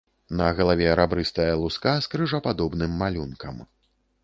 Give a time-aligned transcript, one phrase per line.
[0.37, 3.65] На галаве рабрыстая луска з крыжападобным малюнкам.